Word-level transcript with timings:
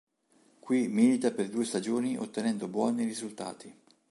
Qui 0.63 0.87
milita 0.87 1.29
per 1.31 1.47
due 1.49 1.63
stagioni 1.63 2.17
ottenendo 2.17 2.67
buoni 2.67 3.03
risultati. 3.05 3.71